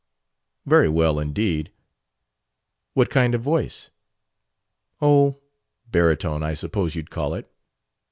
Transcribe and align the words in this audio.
"Very 0.65 0.89
well 0.89 1.19
indeed." 1.19 1.71
"What 2.95 3.11
kind 3.11 3.35
of 3.35 3.41
voice?" 3.43 3.91
"Oh, 4.99 5.39
baritone, 5.91 6.41
I 6.41 6.55
suppose 6.55 6.95
you'd 6.95 7.11
call 7.11 7.35
it." 7.35 7.47